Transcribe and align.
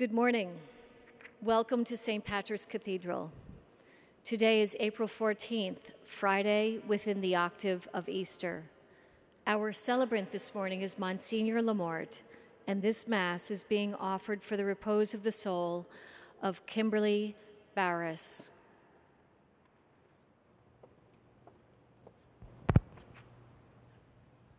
Good 0.00 0.12
morning. 0.14 0.50
Welcome 1.42 1.84
to 1.84 1.94
St. 1.94 2.24
Patrick's 2.24 2.64
Cathedral. 2.64 3.30
Today 4.24 4.62
is 4.62 4.74
April 4.80 5.06
14th, 5.06 5.92
Friday 6.06 6.80
within 6.88 7.20
the 7.20 7.36
octave 7.36 7.86
of 7.92 8.08
Easter. 8.08 8.62
Our 9.46 9.74
celebrant 9.74 10.30
this 10.30 10.54
morning 10.54 10.80
is 10.80 10.98
Monsignor 10.98 11.60
LaMorte, 11.60 12.22
and 12.66 12.80
this 12.80 13.06
Mass 13.06 13.50
is 13.50 13.62
being 13.62 13.94
offered 13.94 14.42
for 14.42 14.56
the 14.56 14.64
repose 14.64 15.12
of 15.12 15.22
the 15.22 15.32
soul 15.32 15.86
of 16.40 16.64
Kimberly 16.64 17.36
Barris. 17.74 18.52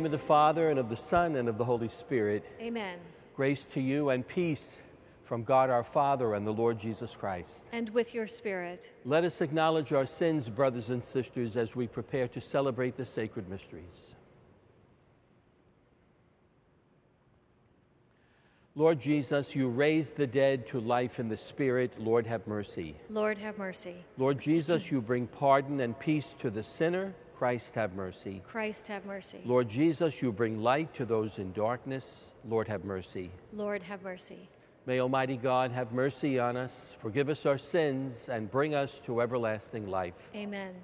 Name 0.00 0.06
of 0.06 0.12
the 0.12 0.18
Father, 0.18 0.70
and 0.70 0.78
of 0.78 0.88
the 0.88 0.96
Son, 0.96 1.36
and 1.36 1.46
of 1.46 1.58
the 1.58 1.64
Holy 1.66 1.88
Spirit, 1.88 2.42
Amen. 2.58 2.98
grace 3.36 3.66
to 3.66 3.82
you 3.82 4.08
and 4.08 4.26
peace 4.26 4.80
from 5.24 5.44
God 5.44 5.68
our 5.68 5.84
Father 5.84 6.32
and 6.32 6.46
the 6.46 6.52
Lord 6.52 6.78
Jesus 6.78 7.14
Christ. 7.14 7.66
And 7.70 7.90
with 7.90 8.14
your 8.14 8.26
spirit. 8.26 8.90
Let 9.04 9.24
us 9.24 9.42
acknowledge 9.42 9.92
our 9.92 10.06
sins, 10.06 10.48
brothers 10.48 10.88
and 10.88 11.04
sisters, 11.04 11.54
as 11.54 11.76
we 11.76 11.86
prepare 11.86 12.28
to 12.28 12.40
celebrate 12.40 12.96
the 12.96 13.04
sacred 13.04 13.50
mysteries. 13.50 14.14
Lord 18.74 19.00
Jesus, 19.00 19.54
you 19.54 19.68
raised 19.68 20.16
the 20.16 20.26
dead 20.26 20.66
to 20.68 20.80
life 20.80 21.20
in 21.20 21.28
the 21.28 21.36
Spirit. 21.36 22.00
Lord, 22.00 22.26
have 22.26 22.46
mercy. 22.46 22.96
Lord, 23.10 23.36
have 23.36 23.58
mercy. 23.58 23.96
Lord 24.16 24.40
Jesus, 24.40 24.90
you 24.90 25.02
bring 25.02 25.26
pardon 25.26 25.78
and 25.80 25.98
peace 25.98 26.34
to 26.38 26.48
the 26.48 26.62
sinner. 26.62 27.12
Christ, 27.40 27.74
have 27.74 27.94
mercy. 27.94 28.42
Christ, 28.46 28.88
have 28.88 29.06
mercy. 29.06 29.40
Lord 29.46 29.66
Jesus, 29.66 30.20
you 30.20 30.30
bring 30.30 30.62
light 30.62 30.92
to 30.92 31.06
those 31.06 31.38
in 31.38 31.52
darkness. 31.52 32.34
Lord, 32.46 32.68
have 32.68 32.84
mercy. 32.84 33.30
Lord, 33.54 33.82
have 33.82 34.02
mercy. 34.02 34.46
May 34.84 35.00
Almighty 35.00 35.38
God 35.38 35.70
have 35.70 35.90
mercy 35.90 36.38
on 36.38 36.58
us, 36.58 36.94
forgive 37.00 37.30
us 37.30 37.46
our 37.46 37.56
sins, 37.56 38.28
and 38.28 38.50
bring 38.50 38.74
us 38.74 39.00
to 39.06 39.22
everlasting 39.22 39.88
life. 39.88 40.28
Amen. 40.36 40.74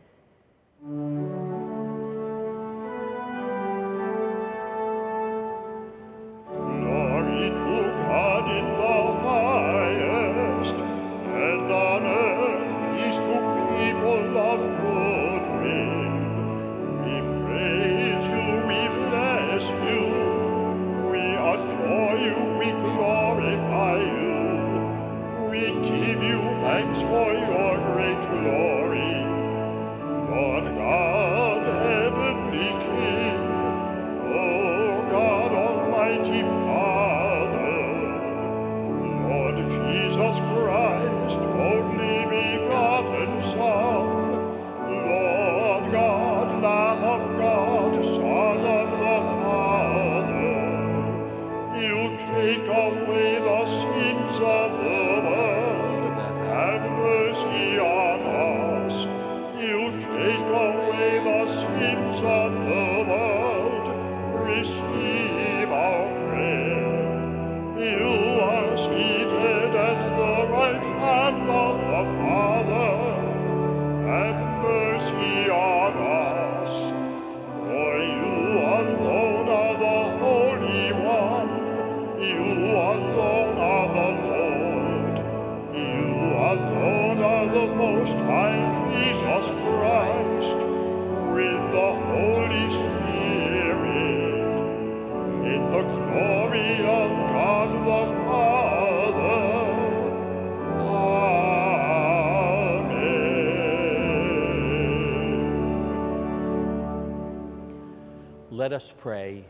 Us 108.77 108.93
pray. 108.99 109.43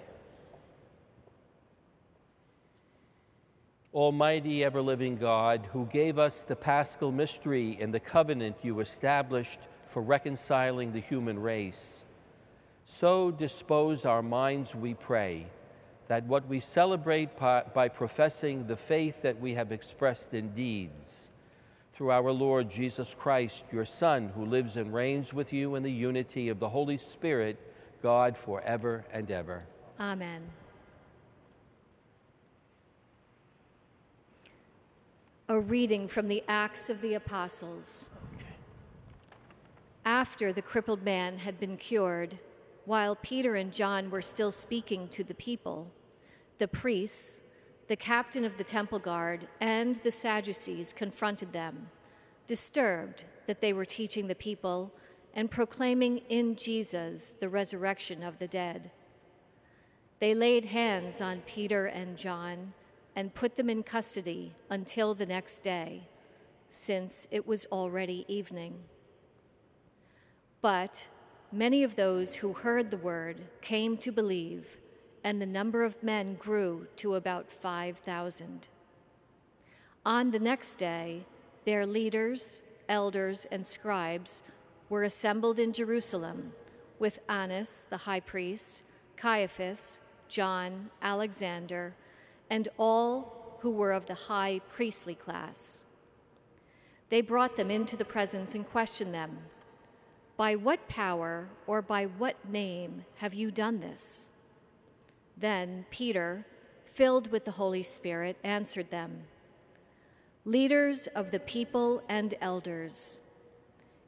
Almighty, 3.93 4.63
ever 4.63 4.81
living 4.81 5.17
God, 5.17 5.69
who 5.73 5.87
gave 5.87 6.17
us 6.17 6.43
the 6.43 6.55
paschal 6.55 7.11
mystery 7.11 7.77
and 7.81 7.93
the 7.93 7.99
covenant 7.99 8.55
you 8.63 8.79
established 8.79 9.59
for 9.89 10.01
reconciling 10.01 10.93
the 10.93 11.01
human 11.01 11.41
race, 11.41 12.05
so 12.85 13.33
dispose 13.33 14.05
our 14.05 14.23
minds, 14.23 14.77
we 14.77 14.95
pray, 14.95 15.47
that 16.07 16.23
what 16.27 16.47
we 16.47 16.61
celebrate 16.61 17.37
by, 17.37 17.65
by 17.75 17.89
professing 17.89 18.69
the 18.69 18.77
faith 18.77 19.23
that 19.23 19.41
we 19.41 19.55
have 19.55 19.73
expressed 19.73 20.35
in 20.35 20.55
deeds, 20.55 21.33
through 21.93 22.13
our 22.13 22.31
Lord 22.31 22.71
Jesus 22.71 23.13
Christ, 23.13 23.65
your 23.73 23.87
Son, 23.87 24.29
who 24.37 24.45
lives 24.45 24.77
and 24.77 24.95
reigns 24.95 25.35
with 25.35 25.53
you 25.53 25.75
in 25.75 25.83
the 25.83 25.91
unity 25.91 26.49
of 26.49 26.61
the 26.61 26.69
Holy 26.69 26.97
Spirit, 26.97 27.59
God, 28.07 28.39
forever 28.39 29.05
and 29.13 29.29
ever. 29.33 29.65
Amen. 29.99 30.41
A 35.49 35.59
reading 35.59 36.07
from 36.07 36.29
the 36.29 36.45
Acts 36.47 36.89
of 36.89 37.01
the 37.01 37.15
Apostles. 37.15 38.09
After 40.05 40.53
the 40.53 40.63
crippled 40.63 41.03
man 41.03 41.37
had 41.37 41.59
been 41.59 41.77
cured, 41.77 42.39
while 42.85 43.17
Peter 43.17 43.57
and 43.57 43.73
John 43.73 44.09
were 44.09 44.23
still 44.23 44.53
speaking 44.53 45.09
to 45.09 45.25
the 45.25 45.35
people, 45.35 45.91
the 46.59 46.69
priests, 46.69 47.41
the 47.89 47.97
captain 47.97 48.45
of 48.45 48.57
the 48.57 48.63
temple 48.63 49.01
guard, 49.01 49.49
and 49.61 49.97
the 49.97 50.13
Sadducees 50.13 50.93
confronted 50.93 51.53
them, 51.53 51.89
disturbed 52.47 53.25
that 53.49 53.61
they 53.61 53.73
were 53.73 53.85
teaching 53.85 54.29
the 54.29 54.37
people 54.37 54.93
and 55.37 55.51
proclaiming 55.51 56.17
in 56.31 56.57
Jesus 56.57 57.35
the 57.39 57.49
resurrection 57.49 58.23
of 58.23 58.39
the 58.39 58.49
dead. 58.49 58.91
They 60.19 60.35
laid 60.35 60.65
hands 60.65 61.21
on 61.21 61.43
Peter 61.43 61.87
and 61.87 62.17
John 62.17 62.73
and 63.15 63.35
put 63.35 63.55
them 63.55 63.69
in 63.69 63.83
custody 63.83 64.55
until 64.71 65.15
the 65.15 65.27
next 65.27 65.61
day, 65.61 66.09
since 66.71 67.29
it 67.31 67.47
was 67.47 67.67
already 67.71 68.25
evening. 68.29 68.79
But 70.63 71.07
many 71.53 71.83
of 71.83 71.97
those 71.97 72.35
who 72.35 72.55
heard 72.55 72.91
the 72.91 72.97
word 72.97 73.43
came 73.61 73.99
to 73.99 74.11
believe, 74.11 74.79
and 75.23 75.41
the 75.41 75.47
number 75.47 75.85
of 75.85 76.03
men 76.03 76.37
grew 76.37 76.87
to 76.97 77.17
about 77.17 77.51
5,000. 77.51 78.69
On 80.07 80.31
the 80.31 80.39
next 80.39 80.77
day, 80.77 81.27
their 81.67 81.85
leaders, 81.85 82.63
elders, 82.89 83.47
and 83.51 83.67
scribes 83.67 84.43
were 84.89 85.03
assembled 85.03 85.59
in 85.59 85.73
Jerusalem 85.73 86.53
with 86.99 87.19
Annas, 87.29 87.87
the 87.91 87.97
high 87.97 88.21
priest, 88.21 88.85
Caiaphas, 89.17 90.01
John, 90.29 90.91
Alexander, 91.03 91.95
and 92.51 92.69
all 92.79 93.59
who 93.61 93.71
were 93.71 93.93
of 93.93 94.07
the 94.07 94.15
high 94.15 94.61
priestly 94.69 95.15
class. 95.15 95.85
They 97.09 97.21
brought 97.21 97.57
them 97.57 97.71
into 97.71 97.97
the 97.97 98.05
presence 98.05 98.55
and 98.55 98.69
questioned 98.69 99.15
them 99.15 99.39
By 100.37 100.57
what 100.57 100.89
power 100.89 101.49
or 101.67 101.83
by 101.83 102.07
what 102.07 102.49
name 102.49 103.05
have 103.17 103.35
you 103.35 103.51
done 103.51 103.81
this? 103.81 104.29
Then 105.37 105.87
Peter, 105.91 106.47
filled 106.85 107.31
with 107.31 107.45
the 107.45 107.51
Holy 107.53 107.83
Spirit, 107.83 108.37
answered 108.43 108.91
them 108.91 109.25
Leaders 110.45 111.09
of 111.09 111.31
the 111.31 111.41
people 111.41 112.03
and 112.09 112.35
elders, 112.41 113.21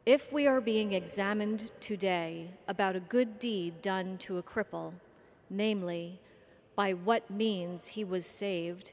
if 0.08 0.32
we 0.32 0.46
are 0.46 0.62
being 0.62 0.94
examined 0.94 1.70
today 1.80 2.48
about 2.66 2.96
a 2.96 3.00
good 3.00 3.38
deed 3.38 3.82
done 3.82 4.16
to 4.16 4.38
a 4.38 4.42
cripple, 4.42 4.90
namely, 5.50 6.18
by 6.74 6.94
what 6.94 7.30
means 7.30 7.88
he 7.88 8.02
was 8.04 8.24
saved, 8.24 8.92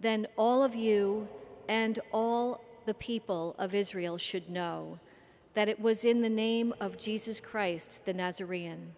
then 0.00 0.26
all 0.38 0.62
of 0.62 0.74
you 0.74 1.28
and 1.68 1.98
all 2.14 2.64
the 2.86 2.94
people 2.94 3.54
of 3.58 3.74
Israel 3.74 4.16
should 4.16 4.48
know 4.48 4.98
that 5.52 5.68
it 5.68 5.78
was 5.78 6.02
in 6.02 6.22
the 6.22 6.30
name 6.30 6.72
of 6.80 6.96
Jesus 6.96 7.38
Christ 7.38 8.06
the 8.06 8.14
Nazarene, 8.14 8.94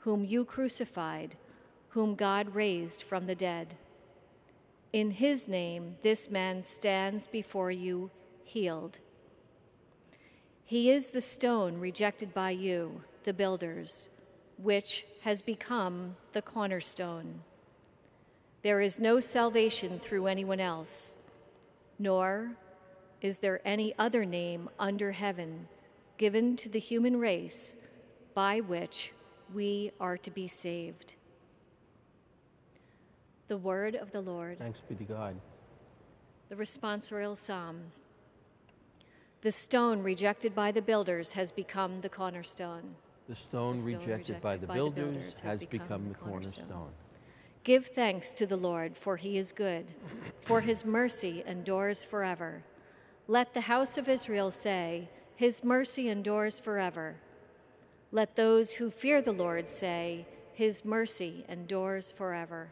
whom 0.00 0.24
you 0.24 0.44
crucified, 0.44 1.36
whom 1.90 2.16
God 2.16 2.56
raised 2.56 3.04
from 3.04 3.28
the 3.28 3.36
dead. 3.36 3.76
In 4.92 5.12
his 5.12 5.46
name, 5.46 5.94
this 6.02 6.28
man 6.28 6.60
stands 6.64 7.28
before 7.28 7.70
you 7.70 8.10
healed. 8.42 8.98
He 10.66 10.90
is 10.90 11.12
the 11.12 11.22
stone 11.22 11.78
rejected 11.78 12.34
by 12.34 12.50
you, 12.50 13.00
the 13.22 13.32
builders, 13.32 14.08
which 14.58 15.06
has 15.20 15.40
become 15.40 16.16
the 16.32 16.42
cornerstone. 16.42 17.40
There 18.62 18.80
is 18.80 18.98
no 18.98 19.20
salvation 19.20 20.00
through 20.00 20.26
anyone 20.26 20.58
else, 20.58 21.18
nor 22.00 22.50
is 23.20 23.38
there 23.38 23.60
any 23.64 23.94
other 23.96 24.24
name 24.24 24.68
under 24.76 25.12
heaven 25.12 25.68
given 26.18 26.56
to 26.56 26.68
the 26.68 26.80
human 26.80 27.20
race 27.20 27.76
by 28.34 28.58
which 28.58 29.12
we 29.54 29.92
are 30.00 30.16
to 30.18 30.32
be 30.32 30.48
saved. 30.48 31.14
The 33.46 33.56
word 33.56 33.94
of 33.94 34.10
the 34.10 34.20
Lord. 34.20 34.58
Thanks 34.58 34.80
be 34.80 34.96
to 34.96 35.04
God. 35.04 35.36
The 36.48 36.56
responsorial 36.56 37.36
psalm. 37.36 37.92
The 39.46 39.52
stone 39.52 40.02
rejected 40.02 40.56
by 40.56 40.72
the 40.72 40.82
builders 40.82 41.30
has 41.34 41.52
become 41.52 42.00
the 42.00 42.08
cornerstone. 42.08 42.96
The 43.28 43.36
stone, 43.36 43.76
The 43.76 43.82
stone 43.82 43.92
rejected, 43.92 44.08
rejected 44.08 44.42
by 44.42 44.56
the 44.56 44.66
by 44.66 44.74
the 44.74 44.78
builders, 44.80 45.06
builders 45.06 45.38
has 45.38 45.64
become, 45.64 46.08
the 46.08 46.16
cornerstone. 46.16 46.90
Give 47.62 47.86
thanks 47.86 48.32
to 48.32 48.46
the 48.48 48.56
Lord, 48.56 48.96
for 48.96 49.16
he 49.16 49.38
is 49.38 49.52
good, 49.52 49.86
for 50.40 50.62
his 50.62 50.84
mercy 50.84 51.44
endures 51.46 52.02
forever. 52.02 52.64
Let 53.28 53.54
the 53.54 53.60
house 53.60 53.96
of 53.96 54.08
Israel 54.08 54.50
say, 54.50 55.08
His 55.36 55.62
mercy 55.62 56.08
endures 56.08 56.58
forever. 56.58 57.14
Let 58.10 58.34
those 58.34 58.72
who 58.72 58.90
fear 58.90 59.22
the 59.22 59.30
Lord 59.30 59.68
say, 59.68 60.26
His 60.54 60.84
mercy 60.84 61.44
endures 61.48 62.10
forever. 62.10 62.70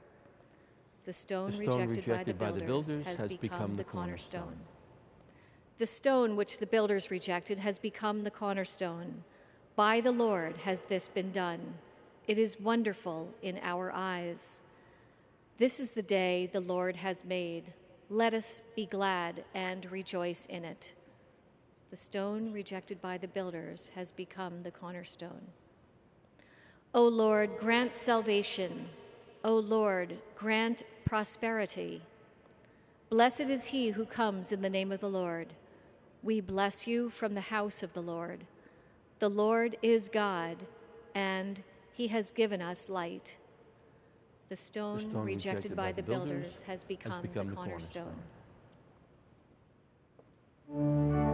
The 1.04 1.12
stone, 1.12 1.52
The 1.52 1.56
stone 1.58 1.88
rejected, 1.90 1.96
rejected 2.08 2.36
by, 2.36 2.50
the 2.50 2.64
builders 2.64 3.06
has, 3.06 3.36
become, 3.36 3.76
the 3.76 3.84
cornerstone. 3.84 4.40
cornerstone. 4.42 4.73
The 5.78 5.86
stone 5.86 6.36
which 6.36 6.58
the 6.58 6.66
builders 6.66 7.10
rejected 7.10 7.58
has 7.58 7.80
become 7.80 8.22
the 8.22 8.30
cornerstone. 8.30 9.24
By 9.74 10.00
the 10.00 10.12
Lord 10.12 10.56
has 10.58 10.82
this 10.82 11.08
been 11.08 11.32
done. 11.32 11.60
It 12.28 12.38
is 12.38 12.60
wonderful 12.60 13.28
in 13.42 13.58
our 13.62 13.90
eyes. 13.92 14.62
This 15.58 15.80
is 15.80 15.92
the 15.92 16.02
day 16.02 16.48
the 16.52 16.60
Lord 16.60 16.94
has 16.94 17.24
made. 17.24 17.64
Let 18.08 18.34
us 18.34 18.60
be 18.76 18.86
glad 18.86 19.42
and 19.52 19.90
rejoice 19.90 20.46
in 20.46 20.64
it. 20.64 20.92
The 21.90 21.96
stone 21.96 22.52
rejected 22.52 23.02
by 23.02 23.18
the 23.18 23.28
builders 23.28 23.90
has 23.96 24.12
become 24.12 24.62
the 24.62 24.70
cornerstone. 24.70 25.42
O 26.94 27.02
Lord, 27.08 27.50
grant 27.58 27.92
salvation. 27.92 28.88
O 29.42 29.56
Lord, 29.56 30.16
grant 30.36 30.84
prosperity. 31.04 32.00
Blessed 33.10 33.50
is 33.50 33.66
he 33.66 33.90
who 33.90 34.04
comes 34.04 34.52
in 34.52 34.62
the 34.62 34.70
name 34.70 34.92
of 34.92 35.00
the 35.00 35.10
Lord. 35.10 35.48
We 36.24 36.40
bless 36.40 36.86
you 36.86 37.10
from 37.10 37.34
the 37.34 37.42
house 37.42 37.82
of 37.82 37.92
the 37.92 38.00
Lord. 38.00 38.44
The 39.18 39.28
Lord 39.28 39.76
is 39.82 40.08
God, 40.08 40.56
and 41.14 41.62
he 41.92 42.08
has 42.08 42.32
given 42.32 42.62
us 42.62 42.88
light. 42.88 43.36
The 44.48 44.56
stone, 44.56 45.00
stone 45.00 45.26
rejected, 45.26 45.76
by, 45.76 45.92
the 45.92 46.02
builders, 46.02 46.62
has 46.62 46.82
become, 46.82 47.20
become 47.20 47.48
the 47.48 47.50
the 47.50 47.56
cornerstone. 47.56 48.14
cornerstone. 50.66 51.33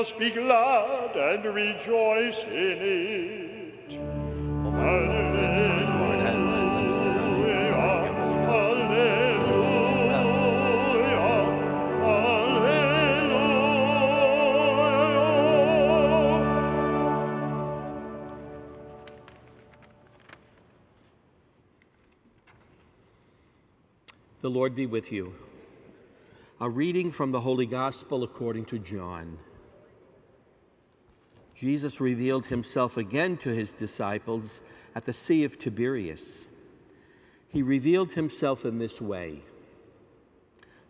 Us 0.00 0.12
be 0.12 0.30
glad 0.30 1.14
and 1.14 1.44
rejoice 1.44 2.42
in 2.44 2.78
it. 2.80 3.98
Alleluia, 4.72 5.50
alleluia, 6.24 7.66
alleluia. 8.48 9.20
The 24.40 24.48
Lord 24.48 24.74
be 24.74 24.86
with 24.86 25.12
you. 25.12 25.34
A 26.58 26.70
reading 26.70 27.12
from 27.12 27.32
the 27.32 27.40
Holy 27.40 27.66
Gospel 27.66 28.22
according 28.22 28.64
to 28.66 28.78
John. 28.78 29.38
Jesus 31.60 32.00
revealed 32.00 32.46
himself 32.46 32.96
again 32.96 33.36
to 33.36 33.50
his 33.50 33.72
disciples 33.72 34.62
at 34.94 35.04
the 35.04 35.12
Sea 35.12 35.44
of 35.44 35.58
Tiberias. 35.58 36.46
He 37.48 37.60
revealed 37.60 38.12
himself 38.12 38.64
in 38.64 38.78
this 38.78 38.98
way. 38.98 39.42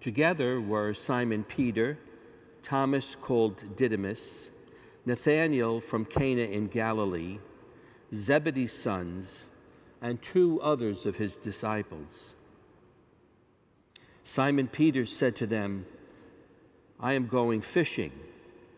Together 0.00 0.60
were 0.60 0.94
Simon 0.94 1.42
Peter, 1.42 1.98
Thomas 2.62 3.16
called 3.16 3.74
Didymus, 3.74 4.50
Nathanael 5.04 5.80
from 5.80 6.04
Cana 6.04 6.42
in 6.42 6.68
Galilee, 6.68 7.40
Zebedee's 8.14 8.72
sons, 8.72 9.48
and 10.00 10.22
two 10.22 10.60
others 10.62 11.04
of 11.04 11.16
his 11.16 11.34
disciples. 11.34 12.36
Simon 14.22 14.68
Peter 14.68 15.04
said 15.04 15.34
to 15.34 15.48
them, 15.48 15.84
I 17.00 17.14
am 17.14 17.26
going 17.26 17.60
fishing. 17.60 18.12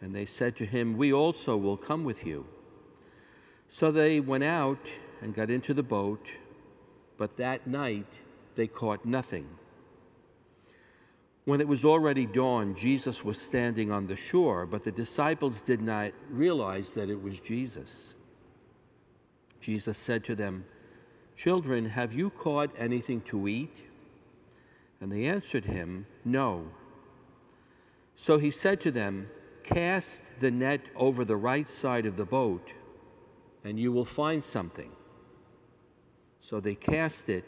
And 0.03 0.15
they 0.15 0.27
said 0.27 0.57
to 0.57 0.67
him, 0.67 0.97
We 0.99 1.13
also 1.13 1.57
will 1.57 1.77
come 1.77 2.03
with 2.05 2.27
you. 2.27 2.45
So 3.69 3.91
they 3.91 4.21
went 4.21 4.45
out 4.45 4.85
and 5.23 5.35
got 5.35 5.49
into 5.49 5.73
the 5.73 5.83
boat, 5.85 6.27
but 7.17 7.37
that 7.37 7.67
night 7.67 8.19
they 8.57 8.67
caught 8.67 9.07
nothing. 9.07 9.47
When 11.45 11.61
it 11.61 11.69
was 11.69 11.85
already 11.85 12.27
dawn, 12.27 12.75
Jesus 12.75 13.25
was 13.25 13.41
standing 13.41 13.91
on 13.91 14.07
the 14.07 14.17
shore, 14.17 14.67
but 14.67 14.85
the 14.85 14.93
disciples 14.93 15.63
did 15.63 15.81
not 15.81 16.13
realize 16.29 16.93
that 16.93 17.09
it 17.09 17.23
was 17.23 17.41
Jesus. 17.41 18.15
Jesus 19.61 19.97
said 19.97 20.25
to 20.25 20.35
them, 20.35 20.65
Children, 21.37 21.87
have 21.87 22.13
you 22.13 22.31
caught 22.31 22.71
anything 22.77 23.21
to 23.23 23.49
eat? 23.49 23.77
And 25.01 25.11
they 25.11 25.27
answered 25.27 25.65
him, 25.65 26.07
No. 26.25 26.69
So 28.15 28.39
he 28.39 28.51
said 28.51 28.81
to 28.83 28.91
them, 28.91 29.29
Cast 29.75 30.41
the 30.41 30.51
net 30.51 30.81
over 30.97 31.25
the 31.25 31.37
right 31.37 31.69
side 31.69 32.07
of 32.07 32.17
the 32.17 32.27
boat, 32.27 32.73
and 33.65 33.79
you 33.79 33.93
will 33.93 34.05
find 34.05 34.43
something. 34.43 34.91
So 36.41 36.61
they 36.61 36.75
cast 36.75 37.29
it 37.29 37.45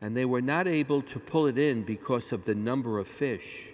and 0.00 0.16
they 0.16 0.24
were 0.24 0.40
not 0.40 0.66
able 0.66 1.02
to 1.02 1.18
pull 1.18 1.46
it 1.46 1.58
in 1.58 1.82
because 1.82 2.32
of 2.32 2.44
the 2.44 2.54
number 2.54 2.98
of 2.98 3.06
fish. 3.06 3.68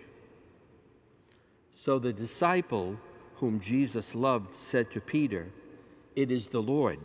So 1.71 1.99
the 1.99 2.13
disciple 2.13 2.99
whom 3.37 3.61
Jesus 3.61 4.15
loved 4.15 4.55
said 4.55 4.91
to 4.93 5.01
Peter, 5.01 5.53
It 6.17 6.31
is 6.31 6.49
the 6.49 6.63
Lord. 6.63 6.99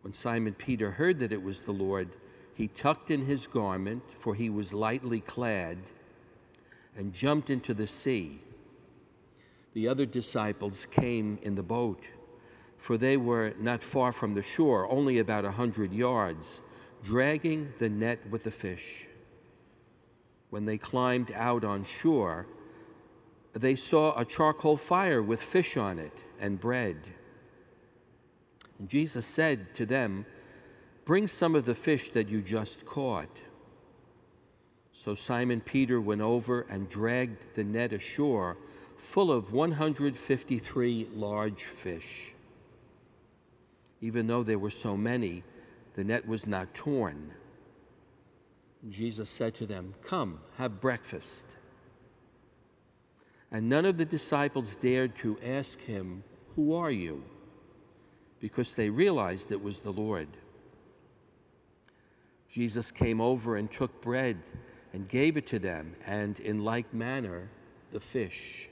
When 0.00 0.12
Simon 0.12 0.54
Peter 0.54 0.92
heard 0.92 1.18
that 1.18 1.32
it 1.32 1.42
was 1.42 1.60
the 1.60 1.72
Lord, 1.72 2.08
he 2.54 2.68
tucked 2.68 3.10
in 3.10 3.26
his 3.26 3.46
garment, 3.46 4.02
for 4.18 4.34
he 4.34 4.48
was 4.48 4.72
lightly 4.72 5.20
clad, 5.20 5.78
and 6.96 7.12
jumped 7.12 7.50
into 7.50 7.74
the 7.74 7.86
sea. 7.86 8.40
The 9.78 9.86
other 9.86 10.06
disciples 10.06 10.88
came 10.90 11.38
in 11.40 11.54
the 11.54 11.62
boat, 11.62 12.02
for 12.78 12.98
they 12.98 13.16
were 13.16 13.54
not 13.60 13.80
far 13.80 14.12
from 14.12 14.34
the 14.34 14.42
shore, 14.42 14.90
only 14.90 15.20
about 15.20 15.44
a 15.44 15.52
hundred 15.52 15.92
yards 15.92 16.62
dragging 17.04 17.72
the 17.78 17.88
net 17.88 18.28
with 18.28 18.42
the 18.42 18.50
fish. 18.50 19.06
When 20.50 20.64
they 20.64 20.78
climbed 20.78 21.30
out 21.30 21.62
on 21.62 21.84
shore, 21.84 22.48
they 23.52 23.76
saw 23.76 24.18
a 24.18 24.24
charcoal 24.24 24.76
fire 24.76 25.22
with 25.22 25.40
fish 25.40 25.76
on 25.76 26.00
it 26.00 26.24
and 26.40 26.58
bread. 26.58 26.96
And 28.80 28.88
Jesus 28.88 29.26
said 29.26 29.76
to 29.76 29.86
them, 29.86 30.26
Bring 31.04 31.28
some 31.28 31.54
of 31.54 31.66
the 31.66 31.76
fish 31.76 32.08
that 32.08 32.28
you 32.28 32.42
just 32.42 32.84
caught. 32.84 33.38
So 34.90 35.14
Simon 35.14 35.60
Peter 35.60 36.00
went 36.00 36.22
over 36.22 36.62
and 36.62 36.88
dragged 36.88 37.54
the 37.54 37.62
net 37.62 37.92
ashore 37.92 38.56
full 38.98 39.32
of 39.32 39.52
153 39.52 41.08
large 41.14 41.64
fish. 41.64 42.34
Even 44.00 44.26
though 44.26 44.42
there 44.42 44.58
were 44.58 44.70
so 44.70 44.96
many, 44.96 45.42
the 45.94 46.04
net 46.04 46.26
was 46.28 46.46
not 46.46 46.72
torn. 46.74 47.32
Jesus 48.88 49.28
said 49.30 49.54
to 49.56 49.66
them, 49.66 49.94
Come, 50.04 50.40
have 50.56 50.80
breakfast. 50.80 51.56
And 53.50 53.68
none 53.68 53.86
of 53.86 53.96
the 53.96 54.04
disciples 54.04 54.76
dared 54.76 55.16
to 55.16 55.38
ask 55.42 55.80
him, 55.80 56.22
Who 56.54 56.74
are 56.74 56.90
you? 56.90 57.24
because 58.40 58.74
they 58.74 58.90
realized 58.90 59.50
it 59.50 59.62
was 59.62 59.80
the 59.80 59.92
Lord. 59.92 60.28
Jesus 62.48 62.90
came 62.90 63.20
over 63.20 63.56
and 63.56 63.70
took 63.70 64.00
bread 64.00 64.38
and 64.92 65.08
gave 65.08 65.36
it 65.36 65.46
to 65.48 65.58
them, 65.58 65.94
and 66.06 66.38
in 66.40 66.64
like 66.64 66.94
manner, 66.94 67.50
the 67.92 68.00
fish. 68.00 68.70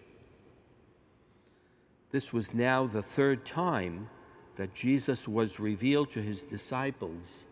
This 2.13 2.33
was 2.33 2.55
now 2.55 2.87
the 2.87 3.03
third 3.03 3.45
time 3.45 4.09
that 4.57 4.75
Jesus 4.75 5.27
was 5.27 5.59
revealed 5.59 6.11
to 6.13 6.23
his 6.23 6.43
disciples 6.43 7.47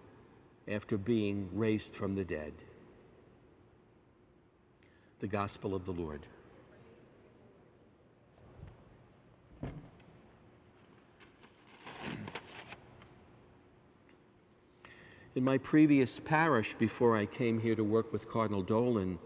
after 0.69 0.97
being 0.97 1.49
raised 1.53 1.95
from 1.95 2.15
the 2.15 2.25
dead. 2.25 2.53
The 5.21 5.27
Gospel 5.27 5.75
of 5.75 5.85
the 5.85 5.93
Lord. 5.93 6.27
In 15.35 15.43
my 15.43 15.59
previous 15.59 16.21
parish, 16.21 16.75
before 16.75 17.17
I 17.17 17.27
came 17.27 17.59
here 17.59 17.75
to 17.75 17.83
work 17.83 18.13
with 18.13 18.29
Cardinal 18.29 18.63
Dolan, 18.63 19.19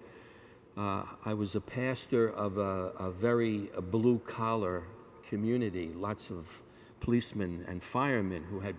uh, 0.75 1.05
I 1.27 1.35
was 1.35 1.55
a 1.55 1.61
pastor 1.61 2.31
of 2.31 2.57
a, 2.57 2.93
a 2.99 3.11
very 3.11 3.69
blue 3.91 4.19
collar 4.21 4.85
community, 5.29 5.93
lots 5.95 6.31
of 6.31 6.63
policemen 7.01 7.65
and 7.69 7.83
firemen 7.83 8.45
who 8.51 8.61
had 8.61 8.75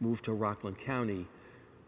moved 0.00 0.24
to 0.24 0.32
Rockland 0.32 0.78
County, 0.78 1.26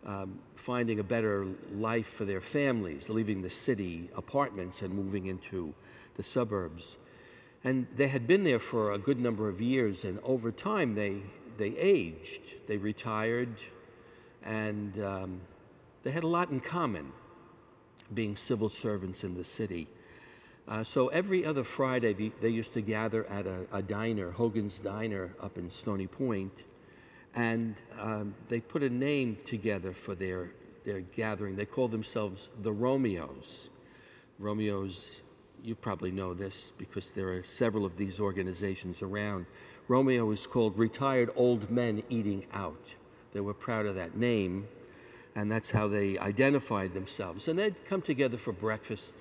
um, 0.04 0.38
finding 0.54 0.98
a 0.98 1.04
better 1.04 1.46
life 1.74 2.06
for 2.06 2.24
their 2.24 2.40
families, 2.40 3.08
leaving 3.08 3.42
the 3.42 3.50
city 3.50 4.10
apartments 4.16 4.82
and 4.82 4.92
moving 4.92 5.26
into 5.26 5.72
the 6.16 6.22
suburbs. 6.22 6.96
And 7.62 7.86
they 7.94 8.08
had 8.08 8.26
been 8.26 8.44
there 8.44 8.58
for 8.58 8.92
a 8.92 8.98
good 8.98 9.20
number 9.20 9.48
of 9.48 9.60
years, 9.60 10.04
and 10.04 10.18
over 10.24 10.50
time 10.50 10.94
they, 10.94 11.22
they 11.56 11.76
aged, 11.76 12.40
they 12.66 12.78
retired, 12.78 13.60
and 14.42 14.98
um, 15.02 15.40
they 16.02 16.10
had 16.10 16.24
a 16.24 16.28
lot 16.28 16.50
in 16.50 16.60
common 16.60 17.12
being 18.14 18.34
civil 18.34 18.68
servants 18.68 19.22
in 19.22 19.34
the 19.34 19.44
city. 19.44 19.86
Uh, 20.70 20.84
so 20.84 21.08
every 21.08 21.44
other 21.44 21.64
Friday, 21.64 22.12
they, 22.12 22.30
they 22.40 22.48
used 22.48 22.72
to 22.72 22.80
gather 22.80 23.26
at 23.26 23.44
a, 23.44 23.66
a, 23.72 23.82
diner, 23.82 24.30
Hogan's 24.30 24.78
Diner 24.78 25.34
up 25.42 25.58
in 25.58 25.68
Stony 25.68 26.06
Point, 26.06 26.52
and 27.34 27.74
um, 27.98 28.36
they 28.48 28.60
put 28.60 28.84
a 28.84 28.88
name 28.88 29.36
together 29.44 29.92
for 29.92 30.14
their, 30.14 30.52
their 30.84 31.00
gathering. 31.00 31.56
They 31.56 31.66
called 31.66 31.90
themselves 31.90 32.50
the 32.62 32.70
Romeos. 32.70 33.68
Romeos, 34.38 35.22
you 35.64 35.74
probably 35.74 36.12
know 36.12 36.34
this 36.34 36.70
because 36.78 37.10
there 37.10 37.32
are 37.32 37.42
several 37.42 37.84
of 37.84 37.96
these 37.96 38.20
organizations 38.20 39.02
around. 39.02 39.46
Romeo 39.88 40.30
is 40.30 40.46
called 40.46 40.78
Retired 40.78 41.30
Old 41.34 41.68
Men 41.68 42.04
Eating 42.08 42.46
Out. 42.52 42.84
They 43.32 43.40
were 43.40 43.54
proud 43.54 43.86
of 43.86 43.96
that 43.96 44.16
name, 44.16 44.68
and 45.34 45.50
that's 45.50 45.72
how 45.72 45.88
they 45.88 46.16
identified 46.16 46.94
themselves. 46.94 47.48
And 47.48 47.58
they'd 47.58 47.84
come 47.86 48.02
together 48.02 48.38
for 48.38 48.52
breakfast 48.52 49.14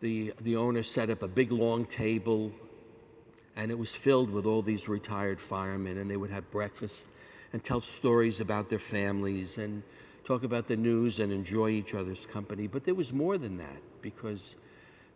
the, 0.00 0.32
the 0.40 0.56
owner 0.56 0.82
set 0.82 1.10
up 1.10 1.22
a 1.22 1.28
big 1.28 1.52
long 1.52 1.86
table 1.86 2.52
and 3.56 3.70
it 3.70 3.78
was 3.78 3.92
filled 3.92 4.30
with 4.30 4.46
all 4.46 4.62
these 4.62 4.88
retired 4.88 5.40
firemen 5.40 5.98
and 5.98 6.10
they 6.10 6.16
would 6.16 6.30
have 6.30 6.50
breakfast 6.50 7.06
and 7.52 7.62
tell 7.62 7.80
stories 7.80 8.40
about 8.40 8.68
their 8.68 8.78
families 8.78 9.58
and 9.58 9.82
talk 10.24 10.42
about 10.42 10.66
the 10.66 10.76
news 10.76 11.20
and 11.20 11.32
enjoy 11.32 11.68
each 11.68 11.94
other's 11.94 12.26
company. 12.26 12.66
But 12.66 12.84
there 12.84 12.94
was 12.94 13.12
more 13.12 13.38
than 13.38 13.56
that 13.58 13.80
because 14.02 14.56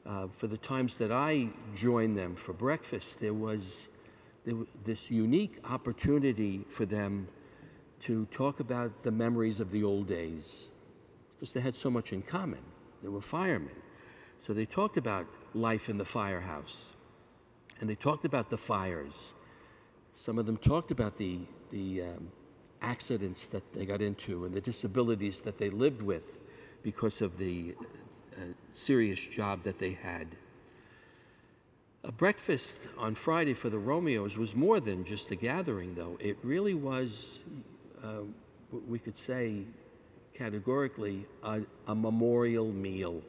uh, 0.07 0.29
for 0.29 0.47
the 0.47 0.57
times 0.57 0.95
that 0.95 1.13
i 1.13 1.49
joined 1.77 2.17
them 2.17 2.35
for 2.35 2.53
breakfast 2.53 3.21
there 3.21 3.35
was, 3.35 3.89
there 4.45 4.55
was 4.55 4.67
this 4.85 5.11
unique 5.11 5.59
opportunity 5.69 6.65
for 6.71 6.87
them 6.87 7.29
to 8.01 8.25
talk 8.27 8.61
about 8.61 9.03
the 9.03 9.11
memories 9.11 9.59
of 9.59 9.73
the 9.73 9.83
old 9.83 10.07
days 10.07 10.71
because 11.35 11.53
they 11.53 11.61
had 11.61 11.75
so 11.75 11.91
much 11.91 12.13
in 12.13 12.23
common. 12.23 12.61
They 13.03 13.09
were 13.09 13.21
firemen 13.21 13.75
so 14.39 14.53
they 14.53 14.67
talked 14.67 14.97
about 14.97 15.27
life 15.55 15.89
in 15.89 15.99
the 15.99 16.05
firehouse, 16.05 16.93
and 17.81 17.89
they 17.89 17.95
talked 17.95 18.25
about 18.25 18.51
the 18.51 18.59
fires. 18.59 19.35
Some 20.13 20.39
of 20.39 20.47
them 20.47 20.57
talked 20.57 20.91
about 20.91 21.19
the, 21.19 21.41
the 21.71 22.03
um, 22.03 22.31
accidents 22.83 23.47
that 23.47 23.73
they 23.73 23.87
got 23.87 24.03
into 24.03 24.45
and 24.45 24.55
the 24.55 24.61
disabilities 24.61 25.41
that 25.43 25.59
they 25.59 25.71
lived 25.71 26.03
with 26.03 26.41
because 26.83 27.21
of 27.23 27.39
the 27.39 27.75
uh, 28.37 28.41
serious 28.73 29.21
job 29.21 29.63
that 29.65 29.79
they 29.79 29.93
had. 29.93 30.29
A 32.05 32.13
breakfast 32.13 32.87
on 32.97 33.15
Friday 33.15 33.55
for 33.55 33.71
the 33.71 33.79
Romeos 33.79 34.37
was 34.37 34.55
more 34.55 34.81
than 34.81 35.05
just 35.05 35.31
a 35.31 35.37
gathering, 35.37 35.95
though. 35.95 36.17
It 36.21 36.39
really 36.43 36.75
was, 36.75 37.41
uh, 38.03 38.23
we 38.87 38.99
could 38.99 39.19
say 39.19 39.65
categorically, 40.39 41.27
a, 41.43 41.61
a 41.89 41.95
memorial 41.95 42.71
meal 42.73 43.21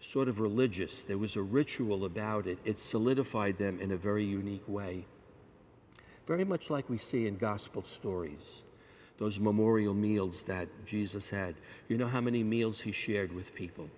sort 0.00 0.28
of 0.28 0.40
religious. 0.40 1.02
There 1.02 1.18
was 1.18 1.36
a 1.36 1.42
ritual 1.42 2.04
about 2.04 2.46
it. 2.46 2.58
It 2.64 2.78
solidified 2.78 3.56
them 3.56 3.80
in 3.80 3.92
a 3.92 3.96
very 3.96 4.24
unique 4.24 4.66
way. 4.66 5.04
Very 6.26 6.44
much 6.44 6.70
like 6.70 6.88
we 6.88 6.98
see 6.98 7.26
in 7.26 7.36
gospel 7.36 7.82
stories, 7.82 8.62
those 9.18 9.38
memorial 9.38 9.94
meals 9.94 10.42
that 10.42 10.68
Jesus 10.86 11.28
had. 11.28 11.54
You 11.88 11.98
know 11.98 12.06
how 12.06 12.20
many 12.20 12.42
meals 12.42 12.80
he 12.80 12.92
shared 12.92 13.32
with 13.32 13.54
people? 13.54 13.90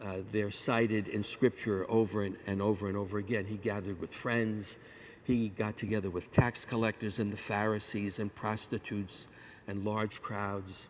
Uh, 0.00 0.16
they're 0.32 0.50
cited 0.50 1.08
in 1.08 1.22
scripture 1.22 1.86
over 1.88 2.24
and, 2.24 2.36
and 2.46 2.60
over 2.60 2.88
and 2.88 2.96
over 2.96 3.18
again. 3.18 3.44
He 3.44 3.56
gathered 3.56 4.00
with 4.00 4.12
friends, 4.12 4.78
He 5.24 5.50
got 5.50 5.76
together 5.76 6.10
with 6.10 6.32
tax 6.32 6.64
collectors 6.64 7.20
and 7.20 7.32
the 7.32 7.36
Pharisees 7.36 8.18
and 8.18 8.34
prostitutes 8.34 9.28
and 9.68 9.84
large 9.84 10.20
crowds, 10.20 10.88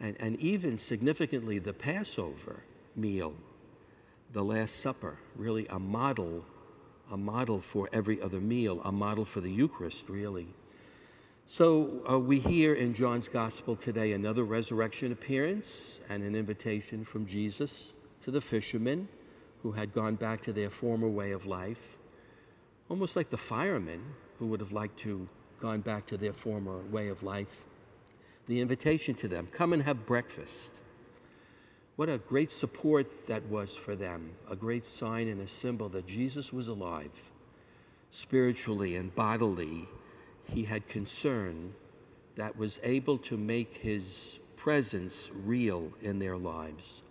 and, 0.00 0.16
and 0.18 0.36
even 0.40 0.78
significantly 0.78 1.58
the 1.58 1.72
Passover 1.72 2.64
meal, 2.96 3.34
the 4.32 4.44
Last 4.44 4.76
Supper, 4.76 5.18
really 5.36 5.66
a 5.68 5.78
model, 5.78 6.44
a 7.10 7.16
model 7.16 7.60
for 7.60 7.88
every 7.92 8.20
other 8.22 8.40
meal, 8.40 8.80
a 8.84 8.92
model 8.92 9.24
for 9.24 9.40
the 9.40 9.50
Eucharist, 9.50 10.08
really. 10.08 10.46
So 11.46 12.02
uh, 12.08 12.18
we 12.18 12.38
hear 12.38 12.74
in 12.74 12.94
John's 12.94 13.28
Gospel 13.28 13.74
today 13.74 14.12
another 14.12 14.44
resurrection 14.44 15.10
appearance 15.10 15.98
and 16.08 16.22
an 16.22 16.36
invitation 16.36 17.04
from 17.04 17.26
Jesus 17.26 17.94
to 18.22 18.30
the 18.30 18.40
fishermen 18.40 19.08
who 19.62 19.72
had 19.72 19.92
gone 19.92 20.14
back 20.14 20.40
to 20.42 20.52
their 20.52 20.70
former 20.70 21.08
way 21.08 21.32
of 21.32 21.46
life, 21.46 21.96
almost 22.88 23.16
like 23.16 23.30
the 23.30 23.36
firemen 23.36 24.00
who 24.38 24.46
would 24.46 24.60
have 24.60 24.72
liked 24.72 24.98
to 25.00 25.28
gone 25.60 25.80
back 25.80 26.06
to 26.06 26.16
their 26.16 26.32
former 26.32 26.78
way 26.90 27.08
of 27.08 27.22
life. 27.22 27.64
The 28.46 28.60
invitation 28.60 29.14
to 29.16 29.28
them, 29.28 29.46
come 29.46 29.72
and 29.72 29.82
have 29.82 30.06
breakfast. 30.06 30.80
What 32.00 32.08
a 32.08 32.16
great 32.16 32.50
support 32.50 33.26
that 33.26 33.44
was 33.50 33.76
for 33.76 33.94
them, 33.94 34.30
a 34.48 34.56
great 34.56 34.86
sign 34.86 35.28
and 35.28 35.38
a 35.42 35.46
symbol 35.46 35.90
that 35.90 36.06
Jesus 36.06 36.50
was 36.50 36.66
alive. 36.68 37.10
Spiritually 38.10 38.96
and 38.96 39.14
bodily, 39.14 39.86
he 40.46 40.64
had 40.64 40.88
concern 40.88 41.74
that 42.36 42.56
was 42.56 42.80
able 42.82 43.18
to 43.18 43.36
make 43.36 43.76
his 43.76 44.38
presence 44.56 45.30
real 45.44 45.92
in 46.00 46.18
their 46.18 46.38
lives 46.38 47.02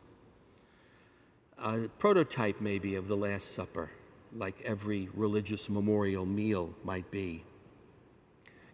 a 1.59 1.87
prototype 1.99 2.59
maybe 2.59 2.95
of 2.95 3.07
the 3.07 3.15
Last 3.15 3.51
Supper, 3.51 3.91
like 4.35 4.59
every 4.65 5.07
religious 5.13 5.69
memorial 5.69 6.25
meal 6.25 6.73
might 6.83 7.11
be. 7.11 7.43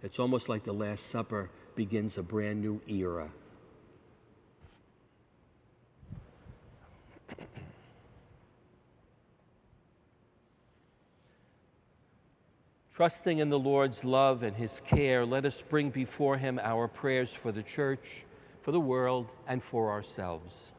It's 0.02 0.18
almost 0.18 0.48
like 0.48 0.64
the 0.64 0.72
Last 0.74 1.08
Supper 1.08 1.50
begins 1.76 2.18
a 2.18 2.24
brand 2.24 2.62
new 2.62 2.80
era. 2.88 3.34
Trusting 12.96 13.40
in 13.40 13.50
the 13.50 13.60
Lord's 13.60 14.04
love 14.04 14.42
and 14.42 14.56
his 14.56 14.82
care, 14.88 15.26
let 15.26 15.46
us 15.46 15.62
bring 15.62 15.90
before 15.90 16.38
him 16.38 16.60
our 16.64 16.88
prayers 16.88 17.34
for 17.34 17.52
the 17.52 17.64
church, 17.64 18.26
for 18.62 18.72
the 18.72 18.80
world, 18.80 19.28
and 19.48 19.62
for 19.62 19.92
ourselves 19.92 20.72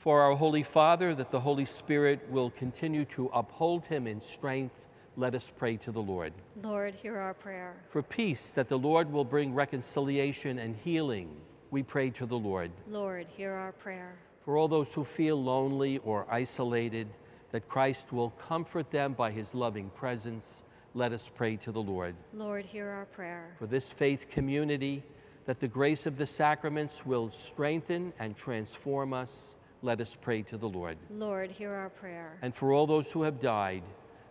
for 0.00 0.22
our 0.22 0.34
Holy 0.34 0.62
Father, 0.62 1.14
that 1.14 1.30
the 1.30 1.40
Holy 1.40 1.66
Spirit 1.66 2.26
will 2.30 2.48
continue 2.48 3.04
to 3.04 3.30
uphold 3.34 3.84
him 3.84 4.06
in 4.06 4.18
strength, 4.18 4.86
let 5.14 5.34
us 5.34 5.52
pray 5.54 5.76
to 5.76 5.92
the 5.92 6.00
Lord. 6.00 6.32
Lord, 6.62 6.94
hear 6.94 7.18
our 7.18 7.34
prayer. 7.34 7.76
For 7.90 8.02
peace, 8.02 8.50
that 8.52 8.68
the 8.68 8.78
Lord 8.78 9.12
will 9.12 9.26
bring 9.26 9.52
reconciliation 9.52 10.58
and 10.58 10.74
healing, 10.74 11.36
we 11.70 11.82
pray 11.82 12.08
to 12.12 12.24
the 12.24 12.38
Lord. 12.38 12.70
Lord, 12.88 13.26
hear 13.36 13.52
our 13.52 13.72
prayer. 13.72 14.16
For 14.42 14.56
all 14.56 14.68
those 14.68 14.94
who 14.94 15.04
feel 15.04 15.40
lonely 15.40 15.98
or 15.98 16.26
isolated, 16.30 17.06
that 17.50 17.68
Christ 17.68 18.10
will 18.10 18.30
comfort 18.30 18.90
them 18.90 19.12
by 19.12 19.30
his 19.30 19.54
loving 19.54 19.90
presence, 19.90 20.64
let 20.94 21.12
us 21.12 21.30
pray 21.34 21.56
to 21.56 21.72
the 21.72 21.82
Lord. 21.82 22.14
Lord, 22.34 22.64
hear 22.64 22.88
our 22.88 23.06
prayer. 23.06 23.54
For 23.58 23.66
this 23.66 23.90
faith 23.90 24.28
community, 24.28 25.02
that 25.46 25.60
the 25.60 25.68
grace 25.68 26.06
of 26.06 26.16
the 26.16 26.26
sacraments 26.26 27.06
will 27.06 27.30
strengthen 27.30 28.12
and 28.18 28.36
transform 28.36 29.12
us, 29.12 29.56
let 29.82 30.00
us 30.00 30.16
pray 30.20 30.42
to 30.42 30.56
the 30.56 30.68
Lord. 30.68 30.98
Lord, 31.10 31.50
hear 31.50 31.72
our 31.72 31.90
prayer. 31.90 32.36
And 32.42 32.54
for 32.54 32.72
all 32.72 32.86
those 32.86 33.10
who 33.10 33.22
have 33.22 33.40
died, 33.40 33.82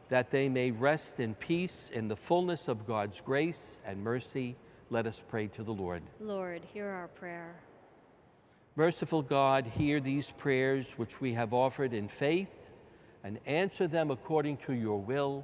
that 0.09 0.31
they 0.31 0.49
may 0.49 0.71
rest 0.71 1.19
in 1.19 1.35
peace 1.35 1.91
in 1.93 2.07
the 2.07 2.15
fullness 2.15 2.67
of 2.67 2.85
God's 2.85 3.21
grace 3.21 3.79
and 3.85 4.03
mercy, 4.03 4.55
let 4.89 5.05
us 5.05 5.23
pray 5.27 5.47
to 5.47 5.63
the 5.63 5.73
Lord. 5.73 6.01
Lord, 6.19 6.61
hear 6.73 6.87
our 6.87 7.07
prayer. 7.07 7.55
Merciful 8.75 9.21
God, 9.21 9.65
hear 9.65 9.99
these 9.99 10.31
prayers 10.31 10.93
which 10.93 11.19
we 11.21 11.33
have 11.33 11.53
offered 11.53 11.93
in 11.93 12.07
faith 12.07 12.71
and 13.23 13.39
answer 13.45 13.87
them 13.87 14.09
according 14.09 14.57
to 14.57 14.73
your 14.73 14.99
will 14.99 15.43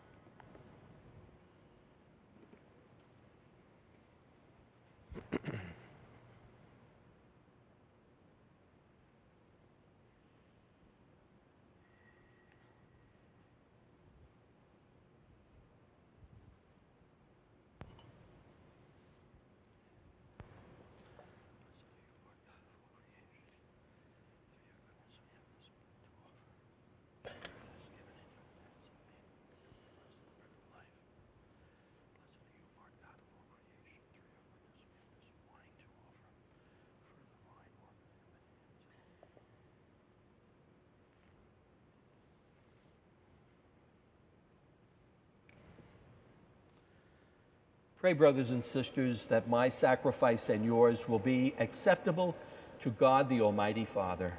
Pray, 48.01 48.13
brothers 48.13 48.49
and 48.49 48.63
sisters, 48.63 49.25
that 49.25 49.47
my 49.47 49.69
sacrifice 49.69 50.49
and 50.49 50.65
yours 50.65 51.07
will 51.07 51.19
be 51.19 51.53
acceptable 51.59 52.35
to 52.81 52.89
God 52.89 53.29
the 53.29 53.41
Almighty 53.41 53.85
Father. 53.85 54.33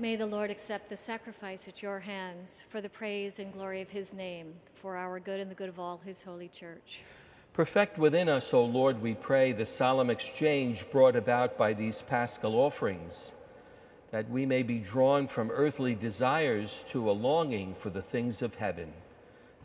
May 0.00 0.16
the 0.16 0.26
Lord 0.26 0.50
accept 0.50 0.88
the 0.88 0.96
sacrifice 0.96 1.68
at 1.68 1.80
your 1.80 2.00
hands 2.00 2.64
for 2.68 2.80
the 2.80 2.88
praise 2.88 3.38
and 3.38 3.52
glory 3.52 3.80
of 3.82 3.90
his 3.90 4.14
name, 4.14 4.54
for 4.74 4.96
our 4.96 5.20
good 5.20 5.38
and 5.38 5.48
the 5.48 5.54
good 5.54 5.68
of 5.68 5.78
all 5.78 6.00
his 6.04 6.24
holy 6.24 6.48
church. 6.48 7.02
Perfect 7.52 7.98
within 7.98 8.28
us, 8.28 8.52
O 8.52 8.64
Lord, 8.64 9.00
we 9.00 9.14
pray, 9.14 9.52
the 9.52 9.64
solemn 9.64 10.10
exchange 10.10 10.84
brought 10.90 11.14
about 11.14 11.56
by 11.56 11.72
these 11.72 12.02
paschal 12.02 12.56
offerings, 12.56 13.32
that 14.10 14.28
we 14.28 14.44
may 14.44 14.64
be 14.64 14.80
drawn 14.80 15.28
from 15.28 15.52
earthly 15.52 15.94
desires 15.94 16.84
to 16.88 17.08
a 17.08 17.12
longing 17.12 17.76
for 17.76 17.90
the 17.90 18.02
things 18.02 18.42
of 18.42 18.56
heaven. 18.56 18.92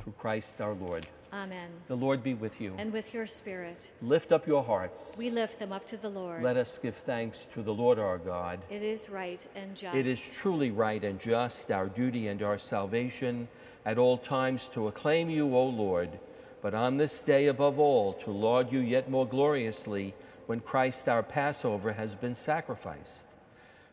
Through 0.03 0.13
Christ 0.19 0.61
our 0.61 0.75
Lord. 0.75 1.07
Amen. 1.31 1.69
The 1.87 1.95
Lord 1.95 2.23
be 2.23 2.33
with 2.33 2.59
you. 2.59 2.73
And 2.77 2.91
with 2.91 3.13
your 3.13 3.27
spirit. 3.27 3.89
Lift 4.01 4.31
up 4.31 4.47
your 4.47 4.63
hearts. 4.63 5.15
We 5.17 5.29
lift 5.29 5.59
them 5.59 5.71
up 5.71 5.85
to 5.87 5.97
the 5.97 6.09
Lord. 6.09 6.41
Let 6.41 6.57
us 6.57 6.77
give 6.77 6.95
thanks 6.95 7.45
to 7.53 7.61
the 7.61 7.73
Lord 7.73 7.99
our 7.99 8.17
God. 8.17 8.59
It 8.69 8.81
is 8.81 9.09
right 9.09 9.45
and 9.55 9.75
just. 9.75 9.95
It 9.95 10.07
is 10.07 10.21
truly 10.21 10.71
right 10.71 11.03
and 11.03 11.19
just, 11.19 11.71
our 11.71 11.87
duty 11.87 12.27
and 12.27 12.41
our 12.41 12.57
salvation, 12.57 13.47
at 13.85 13.97
all 13.97 14.17
times 14.17 14.67
to 14.69 14.87
acclaim 14.87 15.29
you, 15.29 15.55
O 15.55 15.65
Lord, 15.65 16.19
but 16.61 16.73
on 16.73 16.97
this 16.97 17.19
day 17.19 17.47
above 17.47 17.79
all 17.79 18.13
to 18.13 18.31
laud 18.31 18.71
you 18.71 18.79
yet 18.79 19.09
more 19.09 19.27
gloriously 19.27 20.13
when 20.47 20.59
Christ 20.59 21.07
our 21.07 21.23
Passover 21.23 21.93
has 21.93 22.15
been 22.15 22.35
sacrificed. 22.35 23.27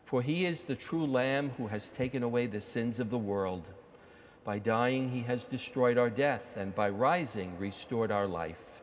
For 0.05 0.21
he 0.21 0.45
is 0.45 0.63
the 0.63 0.75
true 0.75 1.05
Lamb 1.05 1.51
who 1.57 1.67
has 1.67 1.89
taken 1.89 2.23
away 2.23 2.47
the 2.47 2.61
sins 2.61 2.99
of 2.99 3.09
the 3.09 3.17
world. 3.17 3.63
By 4.47 4.59
dying, 4.59 5.09
he 5.09 5.23
has 5.23 5.43
destroyed 5.43 5.97
our 5.97 6.09
death, 6.09 6.55
and 6.55 6.73
by 6.73 6.87
rising, 6.87 7.57
restored 7.59 8.11
our 8.11 8.27
life. 8.27 8.81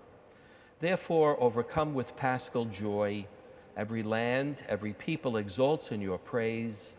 Therefore, 0.81 1.42
overcome 1.42 1.94
with 1.94 2.18
paschal 2.18 2.66
joy, 2.66 3.24
every 3.74 4.03
land, 4.03 4.62
every 4.68 4.92
people 4.92 5.38
exults 5.38 5.90
in 5.90 6.03
your 6.03 6.18
praise, 6.18 6.96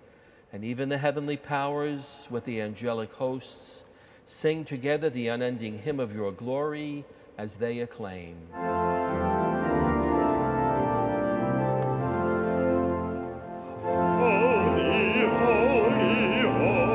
and 0.51 0.63
even 0.65 0.89
the 0.89 0.97
heavenly 0.97 1.37
powers 1.37 2.27
with 2.31 2.45
the 2.45 2.59
angelic 2.59 3.13
hosts 3.13 3.85
sing 4.25 4.65
together 4.65 5.11
the 5.11 5.27
unending 5.27 5.77
hymn 5.77 5.99
of 5.99 6.15
your 6.15 6.31
glory 6.31 7.05
as 7.37 7.57
they 7.57 7.81
acclaim. 7.81 8.35
Holy, 13.83 15.27
holy, 15.27 16.39
holy. 16.39 16.94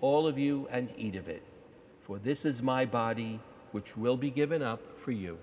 all 0.00 0.26
of 0.26 0.38
you, 0.38 0.68
and 0.70 0.90
eat 0.96 1.16
of 1.16 1.28
it, 1.28 1.42
for 2.02 2.18
this 2.18 2.44
is 2.44 2.62
my 2.62 2.84
body, 2.84 3.40
which 3.72 3.96
will 3.96 4.16
be 4.16 4.30
given 4.30 4.62
up 4.62 4.80
for 5.00 5.12
you. 5.12 5.38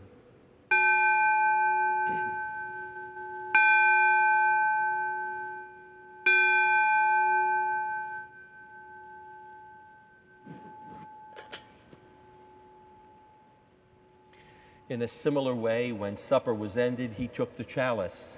In 14.89 15.01
a 15.01 15.07
similar 15.07 15.55
way, 15.55 15.91
when 15.91 16.15
supper 16.15 16.53
was 16.53 16.77
ended, 16.77 17.13
he 17.13 17.27
took 17.27 17.57
the 17.57 17.63
chalice. 17.63 18.37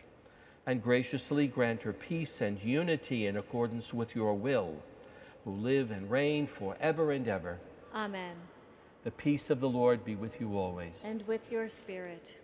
and 0.65 0.83
graciously 0.83 1.47
grant 1.47 1.81
her 1.81 1.93
peace 1.93 2.41
and 2.41 2.61
unity 2.61 3.27
in 3.27 3.37
accordance 3.37 3.93
with 3.93 4.15
your 4.15 4.33
will, 4.33 4.75
who 5.43 5.51
live 5.51 5.91
and 5.91 6.09
reign 6.09 6.47
forever 6.47 7.11
and 7.11 7.27
ever. 7.27 7.59
Amen. 7.95 8.35
The 9.03 9.11
peace 9.11 9.49
of 9.49 9.59
the 9.59 9.69
Lord 9.69 10.05
be 10.05 10.15
with 10.15 10.39
you 10.39 10.57
always. 10.57 10.93
And 11.03 11.25
with 11.27 11.51
your 11.51 11.67
spirit. 11.69 12.37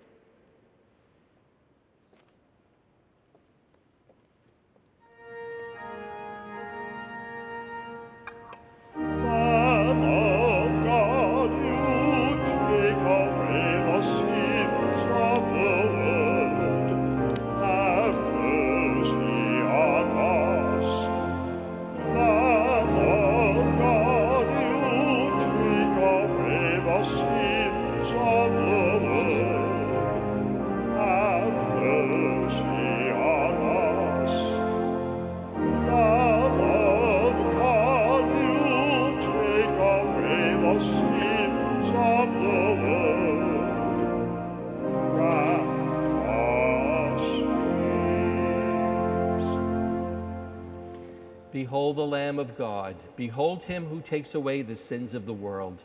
Behold 51.67 51.97
the 51.97 52.05
Lamb 52.05 52.39
of 52.39 52.57
God. 52.57 52.95
Behold 53.17 53.63
him 53.63 53.87
who 53.87 53.99
takes 53.99 54.33
away 54.33 54.61
the 54.61 54.77
sins 54.77 55.13
of 55.13 55.25
the 55.25 55.33
world. 55.33 55.79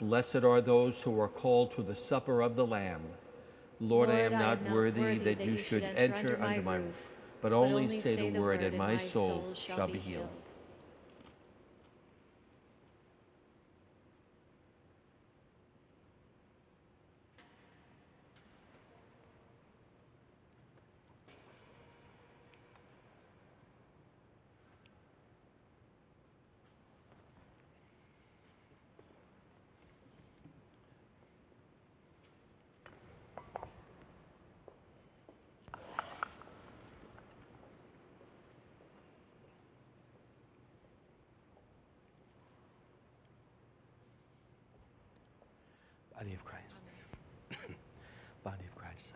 Blessed 0.00 0.44
are 0.44 0.62
those 0.62 1.02
who 1.02 1.20
are 1.20 1.28
called 1.28 1.76
to 1.76 1.82
the 1.82 1.94
supper 1.94 2.40
of 2.40 2.56
the 2.56 2.66
Lamb. 2.66 3.02
Lord, 3.80 4.08
I 4.08 4.20
am 4.20 4.32
not 4.32 4.70
worthy 4.70 5.18
that 5.18 5.44
you 5.44 5.58
should 5.58 5.82
enter 5.82 6.40
under 6.40 6.62
my 6.62 6.76
roof, 6.76 7.10
but 7.42 7.52
only 7.52 7.90
say 7.90 8.30
the 8.30 8.40
word, 8.40 8.62
and 8.62 8.78
my 8.78 8.96
soul 8.96 9.52
shall 9.52 9.88
be 9.88 9.98
healed. 9.98 10.30
Body 46.20 46.34
of 46.34 46.44
Christ. 46.44 46.84
Body 48.44 48.64
of 48.68 48.74
Christ. 48.76 49.14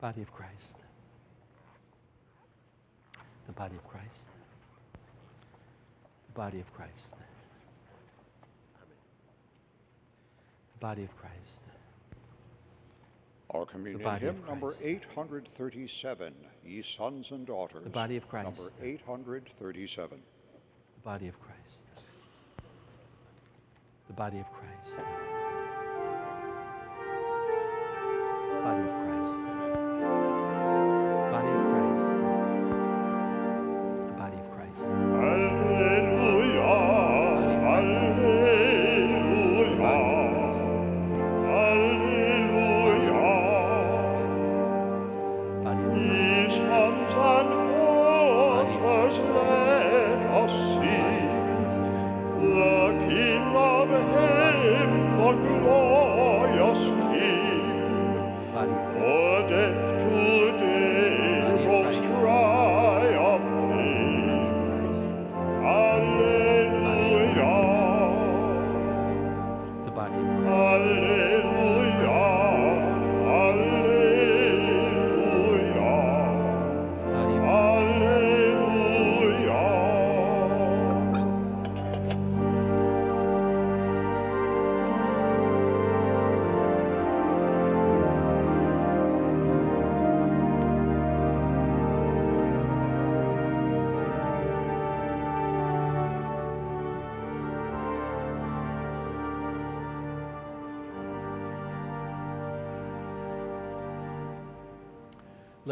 Body 0.00 0.22
of 0.22 0.32
Christ. 0.32 0.78
The 3.46 3.52
body 3.52 3.76
of 3.76 3.86
Christ. 3.86 4.30
The 6.28 6.32
body 6.32 6.60
of 6.60 6.72
Christ. 6.72 7.16
The 10.72 10.78
body 10.80 11.04
of 11.04 11.14
Christ. 11.18 11.64
Our 13.50 13.66
communion 13.66 14.18
hymn 14.20 14.42
number 14.48 14.74
837, 14.82 16.32
Ye 16.64 16.80
Sons 16.80 17.30
and 17.32 17.46
Daughters. 17.46 17.84
The 17.84 17.90
body 17.90 18.16
of 18.16 18.26
Christ. 18.28 18.44
Number 18.46 18.72
837. 18.82 20.18
The 20.94 21.00
body 21.04 21.28
of 21.28 21.38
Christ. 21.40 21.90
The 24.06 24.12
body 24.14 24.38
of 24.38 24.46
Christ. 24.52 24.94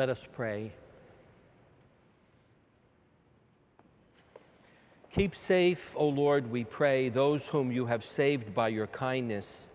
Let 0.08 0.16
us 0.16 0.28
pray. 0.32 0.72
Keep 5.12 5.36
safe, 5.36 5.94
O 5.98 6.08
Lord, 6.08 6.50
we 6.50 6.64
pray, 6.64 7.10
those 7.10 7.46
whom 7.46 7.70
you 7.70 7.84
have 7.84 8.02
saved 8.02 8.54
by 8.54 8.68
your 8.68 8.86
kindness, 8.86 9.68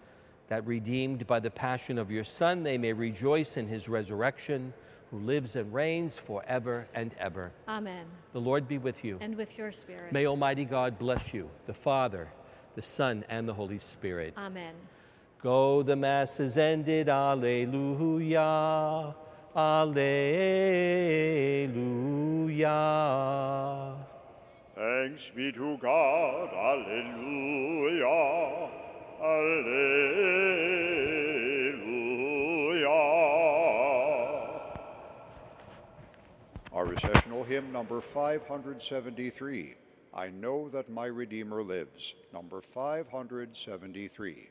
that 0.47 0.65
redeemed 0.65 1.27
by 1.27 1.39
the 1.39 1.51
passion 1.51 1.99
of 1.99 2.09
your 2.09 2.23
Son, 2.23 2.63
they 2.63 2.79
may 2.79 2.93
rejoice 2.93 3.57
in 3.57 3.67
his 3.67 3.87
resurrection, 3.87 4.73
who 5.11 5.19
lives 5.19 5.55
and 5.55 5.71
reigns 5.71 6.17
forever 6.17 6.87
and 6.95 7.13
ever. 7.19 7.51
Amen. 7.67 8.07
The 8.31 8.41
Lord 8.41 8.67
be 8.67 8.79
with 8.79 9.05
you. 9.05 9.19
And 9.21 9.35
with 9.35 9.55
your 9.55 9.71
spirit. 9.71 10.11
May 10.11 10.25
Almighty 10.25 10.65
God 10.65 10.97
bless 10.97 11.31
you, 11.31 11.47
the 11.67 11.75
Father, 11.75 12.27
the 12.73 12.81
Son, 12.81 13.23
and 13.29 13.47
the 13.47 13.53
Holy 13.53 13.77
Spirit. 13.77 14.33
Amen. 14.35 14.73
Go, 15.43 15.83
the 15.83 15.95
Mass 15.95 16.39
is 16.39 16.57
ended. 16.57 17.07
Alleluia. 17.07 18.43
Alleluia. 19.55 20.73
Thanks 24.75 25.29
be 25.35 25.51
to 25.51 25.77
God, 25.77 26.49
Alleluia, 26.53 28.07
Alleluia. 29.21 30.23
Our 36.73 36.85
recessional 36.85 37.43
hymn 37.43 37.71
number 37.71 38.01
573, 38.01 39.75
I 40.15 40.29
Know 40.29 40.67
That 40.69 40.89
My 40.89 41.05
Redeemer 41.05 41.61
Lives. 41.61 42.15
Number 42.33 42.59
573. 42.59 44.49